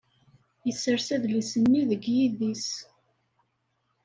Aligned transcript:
Yessers 0.65 1.07
adlis-nni 1.15 1.81
deg 1.91 2.03
yidis. 2.15 2.67